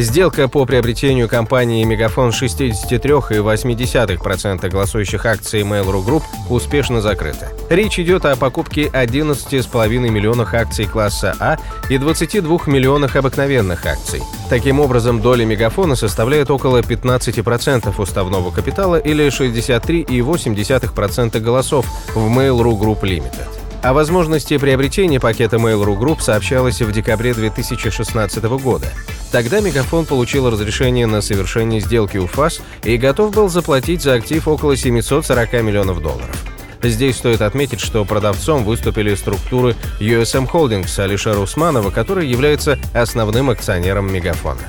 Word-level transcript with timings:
Сделка 0.00 0.48
по 0.48 0.64
приобретению 0.64 1.28
компании 1.28 1.84
«Мегафон» 1.84 2.30
63,8% 2.30 4.70
голосующих 4.70 5.26
акций 5.26 5.60
Mail.ru 5.60 6.02
Group 6.02 6.22
успешно 6.48 7.02
закрыта. 7.02 7.48
Речь 7.68 7.98
идет 7.98 8.24
о 8.24 8.34
покупке 8.34 8.86
11,5 8.86 9.88
миллионов 10.08 10.54
акций 10.54 10.86
класса 10.86 11.36
А 11.38 11.58
и 11.90 11.98
22 11.98 12.60
миллионах 12.64 13.14
обыкновенных 13.14 13.84
акций. 13.84 14.22
Таким 14.48 14.80
образом, 14.80 15.20
доля 15.20 15.44
«Мегафона» 15.44 15.96
составляет 15.96 16.50
около 16.50 16.80
15% 16.80 18.00
уставного 18.00 18.50
капитала 18.50 18.96
или 18.96 19.26
63,8% 19.26 21.40
голосов 21.40 21.84
в 22.14 22.26
Mail.ru 22.26 22.80
Group 22.80 23.02
Limited. 23.02 23.48
О 23.82 23.92
возможности 23.92 24.56
приобретения 24.56 25.20
пакета 25.20 25.58
Mail.ru 25.58 25.98
Group 25.98 26.20
сообщалось 26.20 26.80
в 26.80 26.90
декабре 26.90 27.34
2016 27.34 28.42
года. 28.44 28.86
Тогда 29.30 29.60
Мегафон 29.60 30.06
получил 30.06 30.50
разрешение 30.50 31.06
на 31.06 31.20
совершение 31.20 31.80
сделки 31.80 32.16
УФАС 32.16 32.60
и 32.82 32.96
готов 32.96 33.32
был 33.34 33.48
заплатить 33.48 34.02
за 34.02 34.14
актив 34.14 34.46
около 34.48 34.76
740 34.76 35.52
миллионов 35.62 36.02
долларов. 36.02 36.36
Здесь 36.82 37.16
стоит 37.16 37.42
отметить, 37.42 37.80
что 37.80 38.04
продавцом 38.04 38.64
выступили 38.64 39.14
структуры 39.14 39.76
USM 40.00 40.50
Holdings 40.50 40.98
Алишера 40.98 41.38
Усманова, 41.38 41.90
который 41.90 42.26
является 42.26 42.78
основным 42.94 43.50
акционером 43.50 44.12
Мегафона. 44.12 44.62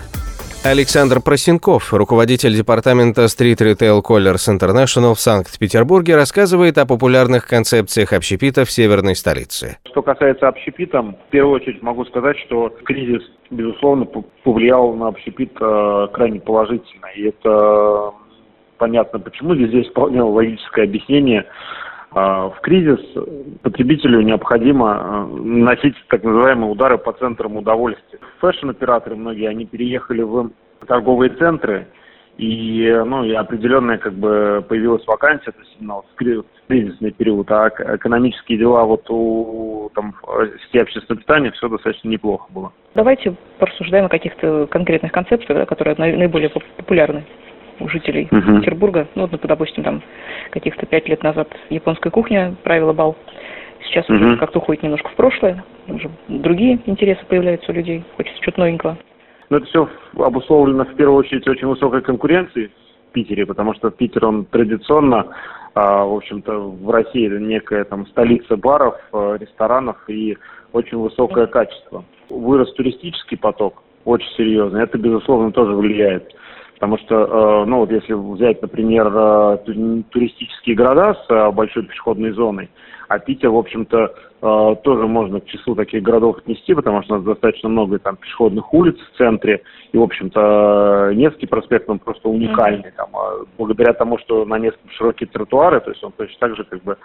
Александр 0.63 1.21
Просенков, 1.21 1.91
руководитель 1.91 2.53
департамента 2.53 3.23
Street 3.23 3.57
Retail 3.57 4.03
Colors 4.03 4.45
International 4.47 5.15
в 5.15 5.19
Санкт-Петербурге, 5.19 6.15
рассказывает 6.15 6.77
о 6.77 6.85
популярных 6.85 7.47
концепциях 7.47 8.13
общепита 8.13 8.63
в 8.63 8.69
северной 8.69 9.15
столице. 9.15 9.79
Что 9.89 10.03
касается 10.03 10.47
общепита, 10.47 11.01
в 11.01 11.15
первую 11.31 11.55
очередь 11.55 11.81
могу 11.81 12.05
сказать, 12.05 12.37
что 12.45 12.69
кризис, 12.85 13.23
безусловно, 13.49 14.05
повлиял 14.43 14.93
на 14.93 15.07
общепит 15.07 15.51
э, 15.59 16.07
крайне 16.13 16.39
положительно. 16.39 17.07
И 17.15 17.23
это 17.23 18.11
понятно 18.77 19.17
почему. 19.17 19.55
Здесь 19.55 19.87
вполне 19.87 20.21
логическое 20.21 20.83
объяснение– 20.83 21.47
в 22.11 22.55
кризис 22.61 22.99
потребителю 23.61 24.21
необходимо 24.21 25.27
э, 25.31 25.35
носить 25.43 25.95
так 26.09 26.23
называемые 26.23 26.69
удары 26.69 26.97
по 26.97 27.13
центрам 27.13 27.55
удовольствия. 27.55 28.19
Фэшн-операторы 28.39 29.15
многие, 29.15 29.47
они 29.47 29.65
переехали 29.65 30.21
в 30.21 30.51
торговые 30.87 31.29
центры, 31.31 31.87
и, 32.37 33.01
ну, 33.05 33.23
и 33.23 33.33
определенная 33.33 33.97
как 33.97 34.13
бы 34.13 34.65
появилась 34.67 35.05
вакансия, 35.05 35.51
то 35.51 35.59
есть 35.59 35.77
именно 35.79 36.01
в 36.01 36.15
кризисный 36.67 37.11
период, 37.11 37.49
а 37.51 37.69
экономические 37.69 38.57
дела 38.57 38.83
вот 38.83 39.05
у 39.09 39.89
там, 39.93 40.15
сети 40.65 40.79
общественного 40.79 41.21
питания 41.21 41.51
все 41.51 41.69
достаточно 41.69 42.09
неплохо 42.09 42.51
было. 42.51 42.73
Давайте 42.95 43.35
порассуждаем 43.59 44.05
о 44.05 44.09
каких-то 44.09 44.67
конкретных 44.67 45.11
концепциях, 45.11 45.67
которые 45.67 45.95
наиболее 45.97 46.49
популярны 46.49 47.25
у 47.81 47.89
жителей 47.89 48.27
uh-huh. 48.31 48.59
Петербурга. 48.59 49.07
Ну, 49.15 49.27
вот, 49.27 49.41
допустим, 49.41 49.83
там 49.83 50.01
каких-то 50.51 50.85
пять 50.85 51.07
лет 51.09 51.23
назад 51.23 51.49
японская 51.69 52.11
кухня 52.11 52.55
правила 52.63 52.93
бал. 52.93 53.15
Сейчас 53.85 54.07
uh-huh. 54.09 54.15
уже 54.15 54.37
как-то 54.37 54.59
уходит 54.59 54.83
немножко 54.83 55.09
в 55.09 55.15
прошлое. 55.15 55.63
Уже 55.87 56.09
другие 56.27 56.79
интересы 56.85 57.25
появляются 57.27 57.71
у 57.71 57.75
людей. 57.75 58.03
Хочется 58.15 58.41
что-то 58.41 58.61
новенького. 58.61 58.97
Но 59.49 59.57
это 59.57 59.65
все 59.65 59.89
обусловлено 60.17 60.85
в 60.85 60.95
первую 60.95 61.19
очередь 61.19 61.47
очень 61.47 61.67
высокой 61.67 62.01
конкуренцией 62.01 62.71
в 63.09 63.11
Питере, 63.11 63.45
потому 63.45 63.73
что 63.73 63.91
Питер, 63.91 64.25
он 64.25 64.45
традиционно, 64.45 65.27
а, 65.73 66.05
в 66.05 66.15
общем-то, 66.15 66.57
в 66.57 66.89
России 66.89 67.27
это 67.27 67.37
некая 67.37 67.83
там 67.83 68.07
столица 68.07 68.55
баров, 68.55 68.95
а, 69.11 69.35
ресторанов 69.35 69.97
и 70.07 70.37
очень 70.71 70.97
высокое 70.97 71.47
качество. 71.47 72.05
Вырос 72.29 72.73
туристический 72.75 73.37
поток, 73.37 73.83
очень 74.05 74.29
серьезно. 74.37 74.77
Это, 74.77 74.97
безусловно, 74.97 75.51
тоже 75.51 75.73
влияет. 75.73 76.33
Потому 76.81 76.97
что, 76.97 77.15
э, 77.15 77.65
ну 77.65 77.77
вот 77.77 77.91
если 77.91 78.13
взять, 78.13 78.59
например, 78.63 79.11
э, 79.13 79.57
туристические 80.09 80.75
города 80.75 81.13
с 81.13 81.31
э, 81.31 81.51
большой 81.51 81.83
пешеходной 81.83 82.31
зоной, 82.31 82.71
а 83.07 83.19
Питер, 83.19 83.49
в 83.51 83.57
общем-то, 83.57 84.15
тоже 84.83 85.05
можно 85.05 85.41
к 85.41 85.45
числу 85.45 85.75
таких 85.75 86.01
городов 86.01 86.37
отнести, 86.37 86.73
потому 86.73 87.03
что 87.03 87.13
у 87.13 87.17
нас 87.17 87.25
достаточно 87.25 87.69
много 87.69 87.99
там 87.99 88.15
пешеходных 88.15 88.73
улиц 88.73 88.95
в 88.97 89.17
центре, 89.17 89.61
и, 89.91 89.97
в 89.97 90.01
общем-то, 90.01 91.11
Невский 91.13 91.45
проспект, 91.45 91.89
он 91.89 91.99
просто 91.99 92.29
уникальный, 92.29 92.91
там, 92.95 93.09
а 93.13 93.43
благодаря 93.57 93.93
тому, 93.93 94.17
что 94.17 94.45
на 94.45 94.57
Невском 94.57 94.89
широкие 94.91 95.27
тротуары, 95.27 95.81
то 95.81 95.91
есть 95.91 96.03
он 96.03 96.13
точно 96.13 96.37
так 96.39 96.55
же, 96.55 96.63
как 96.63 96.81
бы, 96.83 96.97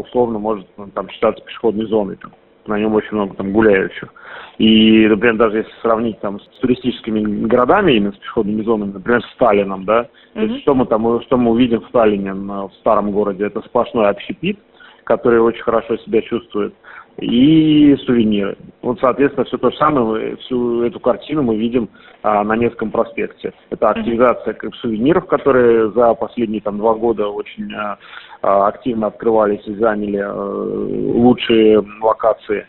условно 0.00 0.38
может 0.38 0.66
ну, 0.78 0.88
там 0.88 1.08
считаться 1.10 1.44
пешеходной 1.44 1.86
зоной, 1.86 2.16
там, 2.16 2.32
на 2.68 2.78
нем 2.78 2.94
очень 2.94 3.14
много 3.14 3.34
там 3.34 3.52
гуляющих. 3.52 4.12
И, 4.58 5.06
например, 5.06 5.36
даже 5.36 5.58
если 5.58 5.72
сравнить 5.82 6.20
там 6.20 6.40
с 6.40 6.58
туристическими 6.60 7.46
городами, 7.46 7.92
именно 7.92 8.12
с 8.12 8.16
пешеходными 8.16 8.62
зонами, 8.62 8.92
например, 8.92 9.22
с 9.22 9.34
Сталином, 9.34 9.84
да, 9.84 10.02
mm-hmm. 10.02 10.34
то 10.34 10.40
есть 10.40 10.62
что 10.62 10.74
мы 10.74 10.86
там, 10.86 11.22
что 11.22 11.36
мы 11.36 11.52
увидим 11.52 11.80
в 11.80 11.88
Сталине, 11.88 12.34
в 12.34 12.72
старом 12.80 13.12
городе, 13.12 13.46
это 13.46 13.60
сплошной 13.62 14.08
общепит, 14.08 14.58
который 15.04 15.40
очень 15.40 15.62
хорошо 15.62 15.96
себя 15.98 16.22
чувствует, 16.22 16.74
и 17.18 17.96
сувениры. 18.06 18.56
Вот, 18.82 19.00
соответственно, 19.00 19.44
все 19.44 19.58
то 19.58 19.70
же 19.70 19.76
самое, 19.76 20.36
всю 20.36 20.82
эту 20.82 21.00
картину 21.00 21.42
мы 21.42 21.56
видим 21.56 21.88
а, 22.22 22.44
на 22.44 22.56
Невском 22.56 22.90
проспекте. 22.90 23.52
Это 23.70 23.90
активизация 23.90 24.54
как, 24.54 24.74
сувениров, 24.76 25.26
которые 25.26 25.90
за 25.90 26.14
последние 26.14 26.60
там 26.60 26.78
два 26.78 26.94
года 26.94 27.28
очень 27.28 27.72
а, 27.74 27.98
а 28.42 28.68
активно 28.68 29.08
открывались 29.08 29.66
и 29.66 29.74
заняли 29.74 30.18
а, 30.18 30.32
лучшие 30.32 31.84
локации, 32.00 32.66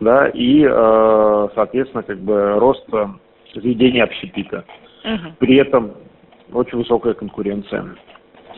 да, 0.00 0.28
и, 0.28 0.64
а, 0.66 1.50
соответственно, 1.54 2.02
как 2.02 2.18
бы 2.20 2.58
рост 2.58 2.86
заведения 3.54 4.04
общепита. 4.04 4.64
Угу. 5.04 5.34
При 5.40 5.56
этом 5.56 5.92
очень 6.52 6.78
высокая 6.78 7.12
конкуренция 7.14 7.84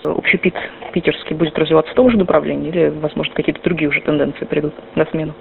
общепит 0.05 0.55
питерский 0.93 1.37
будет 1.37 1.59
развиваться 1.59 1.93
в 1.93 1.97
том 1.97 2.11
же 2.11 2.19
направлении 2.19 2.69
или, 2.69 2.89
возможно, 2.89 3.35
какие-то 3.35 3.63
другие 3.63 3.89
уже 3.89 4.01
тенденции 4.01 4.45
придут 4.45 4.75
на 4.95 5.05
смену? 5.07 5.35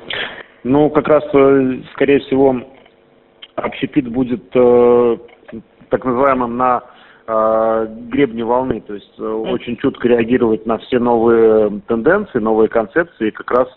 Ну, 0.63 0.89
как 0.89 1.07
раз, 1.07 1.23
э, 1.33 1.79
скорее 1.93 2.19
всего, 2.19 2.61
общепит 3.55 4.07
будет 4.07 4.43
э, 4.53 5.17
так 5.89 6.05
называемым 6.05 6.57
на 6.57 6.83
э, 7.27 7.87
гребне 8.09 8.43
волны, 8.43 8.81
то 8.81 8.93
есть 8.93 9.13
э, 9.19 9.23
очень 9.23 9.77
чутко 9.77 10.07
реагировать 10.07 10.65
на 10.65 10.77
все 10.79 10.99
новые 10.99 11.81
тенденции, 11.87 12.39
новые 12.39 12.69
концепции, 12.69 13.29
и 13.29 13.31
как 13.31 13.51
раз 13.51 13.67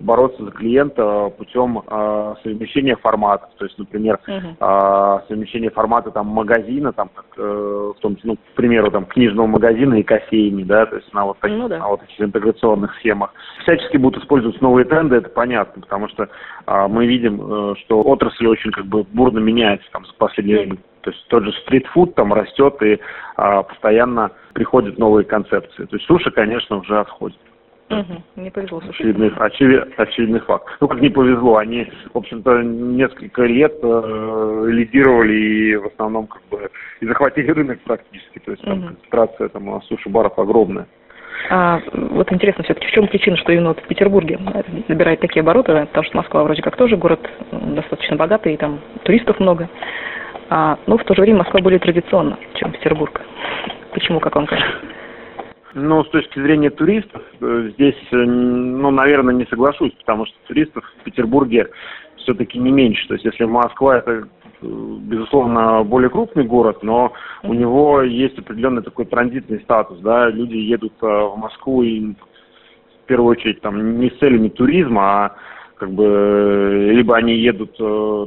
бороться 0.00 0.44
за 0.44 0.50
клиента 0.50 1.32
путем 1.36 1.82
э, 1.86 2.34
совмещения 2.42 2.96
форматов. 2.96 3.50
То 3.56 3.64
есть, 3.64 3.78
например, 3.78 4.18
uh-huh. 4.26 5.20
э, 5.20 5.28
совмещение 5.28 5.70
формата 5.70 6.10
там 6.10 6.26
магазина, 6.26 6.92
там, 6.92 7.10
как, 7.14 7.26
э, 7.36 7.92
в 7.96 8.00
том, 8.00 8.16
ну, 8.22 8.36
к 8.36 8.54
примеру, 8.54 8.90
там, 8.90 9.04
книжного 9.06 9.46
магазина 9.46 9.94
и 9.94 10.02
кофейни, 10.02 10.64
да, 10.64 10.86
то 10.86 10.96
есть 10.96 11.12
на 11.12 11.24
вот, 11.26 11.38
таких, 11.38 11.58
ну, 11.58 11.68
да. 11.68 11.78
на 11.78 11.88
вот 11.88 12.02
этих 12.02 12.20
интеграционных 12.20 12.94
схемах. 12.96 13.32
Всячески 13.62 13.96
будут 13.96 14.22
использоваться 14.22 14.62
новые 14.62 14.84
тренды, 14.84 15.16
это 15.16 15.28
понятно, 15.28 15.82
потому 15.82 16.08
что 16.08 16.28
э, 16.66 16.86
мы 16.88 17.06
видим, 17.06 17.40
э, 17.40 17.74
что 17.84 18.02
отрасль 18.02 18.46
очень 18.46 18.70
как 18.72 18.86
бы 18.86 19.04
бурно 19.04 19.38
меняется 19.38 19.86
там 19.92 20.04
за 20.04 20.12
последние 20.14 20.58
время. 20.58 20.76
То 21.04 21.10
есть 21.10 21.26
тот 21.28 21.44
же 21.44 21.52
стритфуд 21.62 22.14
там 22.14 22.32
растет 22.32 22.82
и 22.82 22.98
а, 23.36 23.62
постоянно 23.62 24.30
приходят 24.54 24.98
новые 24.98 25.26
концепции. 25.26 25.84
То 25.84 25.96
есть 25.96 26.06
суши, 26.06 26.30
конечно, 26.30 26.78
уже 26.78 26.98
отходят. 26.98 27.36
Угу. 27.90 28.42
Не 28.42 28.50
повезло, 28.50 28.80
очевидный, 28.88 29.30
очевид, 29.36 29.84
очевидный 29.98 30.40
факт. 30.40 30.66
Ну, 30.80 30.88
как 30.88 31.00
не 31.00 31.10
повезло, 31.10 31.58
они, 31.58 31.86
в 32.12 32.18
общем-то, 32.18 32.62
несколько 32.62 33.42
лет 33.42 33.74
э, 33.82 34.64
лидировали 34.68 35.34
и 35.34 35.76
в 35.76 35.86
основном 35.86 36.26
как 36.26 36.42
бы 36.50 36.70
и 37.00 37.06
захватили 37.06 37.50
рынок 37.50 37.80
практически. 37.84 38.38
То 38.38 38.52
есть 38.52 38.64
там 38.64 38.78
угу. 38.78 38.86
концентрация 38.88 39.48
там 39.48 39.82
суши-баров 39.82 40.38
огромная. 40.38 40.86
А, 41.50 41.80
вот 41.92 42.32
интересно 42.32 42.64
все-таки, 42.64 42.86
в 42.86 42.90
чем 42.92 43.06
причина, 43.06 43.36
что 43.36 43.52
именно 43.52 43.68
вот 43.68 43.80
в 43.80 43.86
Петербурге 43.86 44.38
набирает 44.88 45.20
такие 45.20 45.42
обороты, 45.42 45.72
потому 45.86 46.04
что 46.04 46.16
Москва 46.16 46.44
вроде 46.44 46.62
как 46.62 46.76
тоже 46.76 46.96
город 46.96 47.20
достаточно 47.50 48.16
богатый, 48.16 48.54
и 48.54 48.56
там 48.56 48.80
туристов 49.02 49.38
много. 49.40 49.68
А, 50.48 50.78
но 50.86 50.96
в 50.96 51.04
то 51.04 51.14
же 51.14 51.20
время 51.20 51.38
Москва 51.38 51.60
более 51.60 51.80
традиционна, 51.80 52.38
чем 52.54 52.72
Петербург. 52.72 53.20
Почему, 53.92 54.20
как 54.20 54.34
вам 54.36 54.46
кажется? 54.46 54.93
Ну, 55.74 56.04
с 56.04 56.08
точки 56.10 56.38
зрения 56.38 56.70
туристов, 56.70 57.22
э, 57.40 57.70
здесь, 57.74 57.98
э, 58.12 58.16
ну, 58.16 58.92
наверное, 58.92 59.34
не 59.34 59.44
соглашусь, 59.46 59.92
потому 59.94 60.24
что 60.24 60.36
туристов 60.46 60.84
в 61.00 61.02
Петербурге 61.02 61.68
все-таки 62.18 62.60
не 62.60 62.70
меньше. 62.70 63.08
То 63.08 63.14
есть, 63.14 63.24
если 63.24 63.44
Москва 63.44 63.98
это, 63.98 64.12
э, 64.12 64.22
безусловно, 64.62 65.82
более 65.82 66.10
крупный 66.10 66.44
город, 66.44 66.84
но 66.84 67.12
у 67.42 67.52
него 67.52 68.02
есть 68.02 68.38
определенный 68.38 68.82
такой 68.82 69.06
транзитный 69.06 69.60
статус, 69.62 69.98
да, 69.98 70.30
люди 70.30 70.54
едут 70.54 70.92
в 71.00 71.34
Москву 71.36 71.82
и 71.82 72.12
в 72.12 73.06
первую 73.06 73.32
очередь 73.32 73.60
там 73.60 73.98
не 73.98 74.10
с 74.10 74.18
целями 74.18 74.50
туризма, 74.50 75.02
а 75.02 75.36
как 75.74 75.90
бы 75.90 76.92
либо 76.92 77.16
они 77.16 77.34
едут 77.34 77.76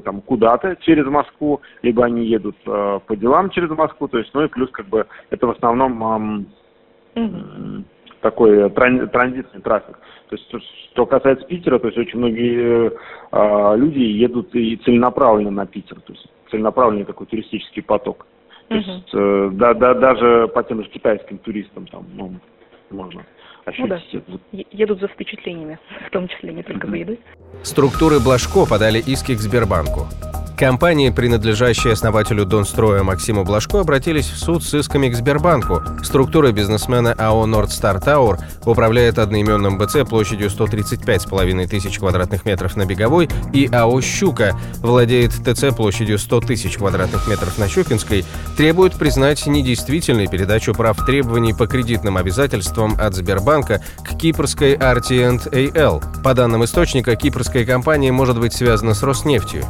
там 0.03 0.19
куда-то 0.19 0.75
через 0.81 1.05
Москву, 1.05 1.61
либо 1.81 2.03
они 2.03 2.25
едут 2.25 2.57
по 2.65 3.15
делам 3.15 3.49
через 3.49 3.69
Москву, 3.69 4.09
то 4.09 4.19
есть, 4.19 4.31
ну 4.33 4.43
и 4.43 4.49
плюс 4.49 4.69
как 4.69 4.87
бы 4.87 5.07
это 5.31 5.47
в 5.47 5.51
основном 5.51 6.45
э, 7.17 7.81
такой 8.21 8.69
тран, 8.71 9.09
транзитный 9.09 9.61
трафик. 9.61 9.97
То 10.29 10.35
есть, 10.35 10.53
что 10.91 11.05
касается 11.05 11.45
Питера, 11.45 11.79
то 11.79 11.87
есть 11.87 11.97
очень 11.97 12.19
многие 12.19 12.91
э, 13.31 13.77
люди 13.77 13.99
едут 13.99 14.53
и 14.53 14.75
целенаправленно 14.77 15.51
на 15.51 15.65
Питер, 15.65 15.99
то 16.01 16.13
есть 16.13 16.25
целенаправленный 16.51 17.05
такой 17.05 17.27
туристический 17.27 17.83
поток. 17.83 18.25
То 18.67 18.75
uh 18.75 18.79
есть 18.79 19.09
э, 19.13 19.49
да, 19.53 19.73
да, 19.73 19.93
даже 19.93 20.49
по 20.49 20.61
тем 20.63 20.83
же 20.83 20.89
китайским 20.89 21.37
туристам 21.37 21.87
там 21.87 22.05
ну, 22.13 22.33
можно 22.89 23.25
ощутить. 23.63 24.23
Ну 24.27 24.39
да, 24.51 24.63
едут 24.71 24.99
за 24.99 25.07
впечатлениями, 25.07 25.79
в 26.07 26.11
том 26.11 26.27
числе 26.27 26.53
не 26.53 26.63
только 26.63 26.87
за 26.87 26.95
едой. 26.95 27.19
Структуры 27.63 28.19
Блажко 28.19 28.65
подали 28.69 28.99
иски 28.99 29.35
к 29.35 29.39
Сбербанку. 29.39 30.07
Компании, 30.57 31.11
принадлежащие 31.11 31.93
основателю 31.93 32.43
Донстроя 32.43 33.03
Максиму 33.03 33.43
Блажко, 33.43 33.81
обратились 33.81 34.25
в 34.25 34.39
суд 34.39 34.63
с 34.63 34.73
исками 34.73 35.07
к 35.07 35.15
Сбербанку. 35.15 35.83
Структура 36.01 36.51
бизнесмена 36.51 37.13
АО 37.13 37.45
«Нордстар 37.45 38.01
Тауэр» 38.01 38.39
управляет 38.65 39.19
одноименным 39.19 39.77
БЦ 39.77 39.97
площадью 40.09 40.49
135,5 40.49 41.67
тысяч 41.67 41.99
квадратных 41.99 42.43
метров 42.45 42.75
на 42.75 42.87
Беговой, 42.87 43.29
и 43.53 43.69
АО 43.71 44.01
«Щука» 44.01 44.59
владеет 44.77 45.33
ТЦ 45.33 45.75
площадью 45.75 46.17
100 46.17 46.41
тысяч 46.41 46.77
квадратных 46.77 47.27
метров 47.27 47.55
на 47.59 47.67
Щукинской, 47.67 48.25
требует 48.57 48.95
признать 48.95 49.45
недействительной 49.45 50.27
передачу 50.27 50.73
прав 50.73 51.05
требований 51.05 51.53
по 51.53 51.67
кредитным 51.67 52.17
обязательствам 52.17 52.97
от 52.99 53.13
Сбербанка 53.13 53.83
к 54.03 54.17
кипрской 54.17 54.73
RT&AL. 54.73 56.23
По 56.23 56.33
данным 56.33 56.65
источника, 56.65 57.15
кипрская 57.15 57.63
компания 57.63 58.11
может 58.11 58.39
быть 58.39 58.53
связана 58.53 58.95
с 58.95 59.03
Роснефтью. 59.03 59.63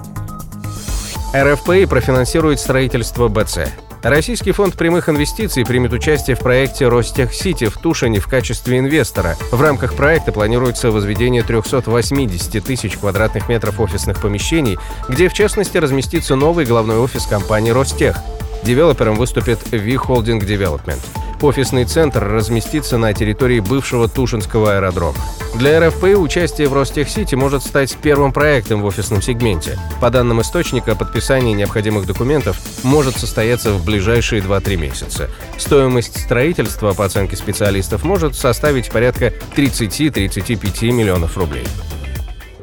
РФПИ 1.43 1.85
профинансирует 1.85 2.59
строительство 2.59 3.27
БЦ. 3.27 3.59
Российский 4.01 4.51
фонд 4.51 4.75
прямых 4.75 5.09
инвестиций 5.09 5.65
примет 5.65 5.93
участие 5.93 6.35
в 6.35 6.39
проекте 6.39 6.87
Ростехсити 6.87 7.67
в 7.67 7.77
Тушине 7.77 8.19
в 8.19 8.27
качестве 8.27 8.79
инвестора. 8.79 9.35
В 9.51 9.61
рамках 9.61 9.93
проекта 9.93 10.31
планируется 10.31 10.89
возведение 10.89 11.43
380 11.43 12.63
тысяч 12.63 12.97
квадратных 12.97 13.49
метров 13.49 13.79
офисных 13.79 14.19
помещений, 14.21 14.79
где 15.09 15.29
в 15.29 15.33
частности 15.33 15.77
разместится 15.77 16.35
новый 16.35 16.65
главной 16.65 16.97
офис 16.97 17.25
компании 17.25 17.71
Ростех. 17.71 18.17
Девелопером 18.63 19.15
выступит 19.15 19.59
V-Holding 19.71 20.39
Development. 20.39 20.99
Офисный 21.41 21.85
центр 21.85 22.23
разместится 22.23 22.97
на 22.97 23.13
территории 23.13 23.59
бывшего 23.59 24.07
Тушинского 24.07 24.75
аэродрома. 24.75 25.17
Для 25.53 25.79
РФПИ 25.79 26.03
участие 26.17 26.67
в 26.67 26.73
Ростехсити 26.73 27.35
может 27.35 27.63
стать 27.63 27.95
первым 28.01 28.33
проектом 28.33 28.81
в 28.81 28.85
офисном 28.85 29.21
сегменте. 29.21 29.77
По 30.01 30.09
данным 30.09 30.41
источника, 30.41 30.95
подписание 30.95 31.53
необходимых 31.53 32.07
документов 32.07 32.59
может 32.83 33.17
состояться 33.17 33.71
в 33.71 33.85
ближайшие 33.85 34.41
2-3 34.41 34.77
месяца. 34.77 35.29
Стоимость 35.57 36.19
строительства, 36.19 36.93
по 36.93 37.05
оценке 37.05 37.35
специалистов, 37.35 38.03
может 38.03 38.35
составить 38.35 38.89
порядка 38.89 39.31
30-35 39.55 40.91
миллионов 40.91 41.37
рублей. 41.37 41.67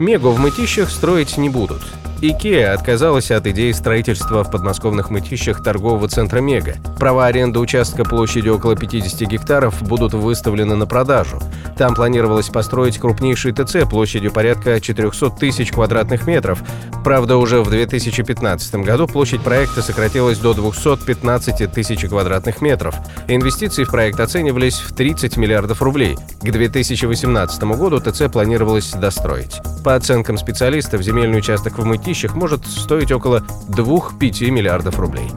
Мегу 0.01 0.31
в 0.31 0.41
мытищах 0.41 0.91
строить 0.91 1.37
не 1.37 1.49
будут. 1.49 1.83
IKEA 2.25 2.73
отказалась 2.73 3.31
от 3.31 3.47
идеи 3.49 3.73
строительства 3.73 4.45
в 4.45 4.51
подмосковных 4.51 5.11
мытищах 5.11 5.63
торгового 5.63 6.09
центра 6.09 6.41
«Мега». 6.41 6.77
Права 6.99 7.27
аренды 7.27 7.59
участка 7.59 8.03
площадью 8.03 8.57
около 8.57 8.77
50 8.77 9.29
гектаров 9.29 9.83
будут 9.83 10.15
выставлены 10.15 10.75
на 10.75 10.87
продажу. 10.87 11.39
Там 11.77 11.95
планировалось 11.95 12.49
построить 12.49 12.99
крупнейший 12.99 13.53
ТЦ 13.53 13.89
площадью 13.89 14.33
порядка 14.33 14.81
400 14.81 15.31
тысяч 15.33 15.71
квадратных 15.71 16.27
метров. 16.27 16.63
Правда, 17.05 17.37
уже 17.37 17.61
в 17.61 17.69
2015 17.69 18.75
году 18.77 19.07
площадь 19.07 19.43
проекта 19.43 19.83
сократилась 19.83 20.39
до 20.39 20.55
215 20.55 21.71
тысяч 21.71 22.09
квадратных 22.09 22.63
метров. 22.63 22.95
Инвестиции 23.29 23.85
в 23.85 23.91
проект 23.91 24.19
оценивались 24.19 24.81
в 24.81 24.95
30 24.95 25.37
миллиардов 25.37 25.83
рублей. 25.83 26.17
К 26.41 26.51
2018 26.51 27.63
году 27.65 28.01
ТЦ 28.01 28.33
планировалось 28.33 28.93
достроить. 28.93 29.61
По 29.85 29.97
оценкам 29.97 30.39
специалистов, 30.39 31.03
земельный 31.03 31.39
участок 31.39 31.79
в 31.79 31.85
Мытищах 31.85 32.35
может 32.35 32.67
стоить 32.67 33.13
около 33.13 33.45
2-5 33.69 34.51
миллиардов 34.51 34.99
рублей. 34.99 35.31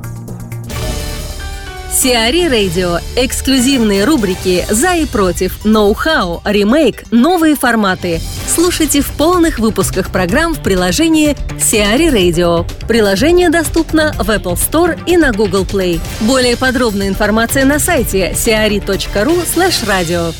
Сиари 1.91 2.47
Радио. 2.47 2.99
Эксклюзивные 3.17 4.05
рубрики 4.05 4.65
«За 4.69 4.93
и 4.95 5.05
против», 5.05 5.65
«Ноу-хау», 5.65 6.41
«Ремейк», 6.45 7.03
«Новые 7.11 7.55
форматы». 7.55 8.21
Слушайте 8.47 9.01
в 9.01 9.09
полных 9.11 9.59
выпусках 9.59 10.11
программ 10.11 10.53
в 10.53 10.63
приложении 10.63 11.35
Сиари 11.59 12.07
Radio. 12.07 12.65
Приложение 12.87 13.49
доступно 13.49 14.13
в 14.13 14.29
Apple 14.29 14.55
Store 14.55 14.97
и 15.05 15.17
на 15.17 15.33
Google 15.33 15.63
Play. 15.63 15.99
Более 16.21 16.55
подробная 16.55 17.09
информация 17.09 17.65
на 17.65 17.79
сайте 17.79 18.31
siari.ru 18.31 19.45
slash 19.45 19.85
radio. 19.85 20.33